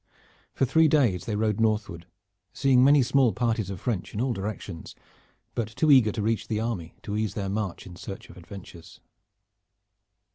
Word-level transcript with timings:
For 0.55 0.65
three 0.65 0.87
days 0.87 1.25
they 1.27 1.35
rode 1.35 1.59
northward, 1.59 2.07
seeing 2.53 2.83
many 2.83 3.03
small 3.03 3.33
parties 3.33 3.69
of 3.69 3.79
French 3.79 4.15
in 4.15 4.19
all 4.19 4.33
directions, 4.33 4.95
but 5.53 5.67
too 5.67 5.91
eager 5.91 6.11
to 6.13 6.23
reach 6.23 6.47
the 6.47 6.59
army 6.59 6.95
to 7.03 7.15
ease 7.15 7.35
their 7.35 7.49
march 7.49 7.85
in 7.85 7.93
the 7.93 7.99
search 7.99 8.27
of 8.27 8.35
adventures. 8.35 8.99